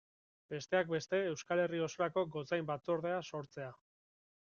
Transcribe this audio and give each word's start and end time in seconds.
Besteak 0.53 0.89
beste 0.93 1.19
Euskal 1.33 1.63
Herri 1.65 1.83
osorako 1.89 2.25
gotzain 2.39 2.69
batzordea 2.73 3.25
sortzea. 3.33 3.73